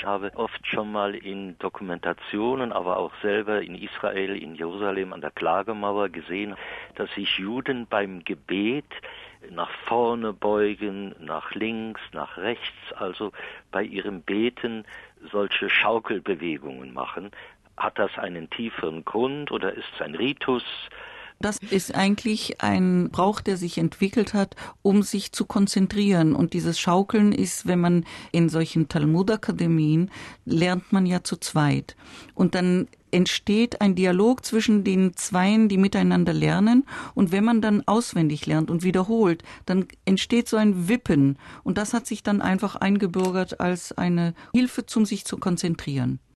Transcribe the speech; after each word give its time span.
Ich 0.00 0.06
habe 0.06 0.32
oft 0.34 0.66
schon 0.66 0.92
mal 0.92 1.14
in 1.14 1.58
Dokumentationen, 1.58 2.72
aber 2.72 2.96
auch 2.96 3.12
selber 3.20 3.60
in 3.60 3.74
Israel, 3.74 4.34
in 4.34 4.54
Jerusalem 4.54 5.12
an 5.12 5.20
der 5.20 5.30
Klagemauer 5.30 6.08
gesehen, 6.08 6.56
dass 6.94 7.12
sich 7.12 7.36
Juden 7.36 7.86
beim 7.86 8.24
Gebet 8.24 8.86
nach 9.50 9.68
vorne 9.84 10.32
beugen, 10.32 11.14
nach 11.18 11.54
links, 11.54 12.00
nach 12.14 12.38
rechts, 12.38 12.94
also 12.96 13.32
bei 13.72 13.82
ihrem 13.82 14.22
Beten 14.22 14.86
solche 15.30 15.68
Schaukelbewegungen 15.68 16.94
machen. 16.94 17.30
Hat 17.76 17.98
das 17.98 18.16
einen 18.16 18.48
tieferen 18.48 19.04
Grund 19.04 19.52
oder 19.52 19.74
ist 19.74 19.88
es 19.96 20.00
ein 20.00 20.14
Ritus? 20.14 20.64
Das 21.42 21.56
ist 21.70 21.94
eigentlich 21.94 22.60
ein 22.60 23.08
Brauch, 23.10 23.40
der 23.40 23.56
sich 23.56 23.78
entwickelt 23.78 24.34
hat, 24.34 24.56
um 24.82 25.02
sich 25.02 25.32
zu 25.32 25.46
konzentrieren. 25.46 26.34
Und 26.34 26.52
dieses 26.52 26.78
Schaukeln 26.78 27.32
ist, 27.32 27.66
wenn 27.66 27.80
man 27.80 28.04
in 28.30 28.50
solchen 28.50 28.88
Talmudakademien 28.88 30.10
lernt 30.44 30.92
man 30.92 31.06
ja 31.06 31.24
zu 31.24 31.38
zweit. 31.38 31.96
Und 32.34 32.54
dann 32.54 32.88
entsteht 33.10 33.80
ein 33.80 33.94
Dialog 33.94 34.44
zwischen 34.44 34.84
den 34.84 35.16
Zweien, 35.16 35.70
die 35.70 35.78
miteinander 35.78 36.34
lernen. 36.34 36.84
Und 37.14 37.32
wenn 37.32 37.44
man 37.44 37.62
dann 37.62 37.88
auswendig 37.88 38.44
lernt 38.44 38.70
und 38.70 38.82
wiederholt, 38.82 39.42
dann 39.64 39.86
entsteht 40.04 40.46
so 40.46 40.58
ein 40.58 40.88
Wippen. 40.88 41.38
Und 41.64 41.78
das 41.78 41.94
hat 41.94 42.06
sich 42.06 42.22
dann 42.22 42.42
einfach 42.42 42.76
eingebürgert 42.76 43.60
als 43.60 43.96
eine 43.96 44.34
Hilfe, 44.52 44.84
zum 44.84 45.06
sich 45.06 45.24
zu 45.24 45.38
konzentrieren. 45.38 46.20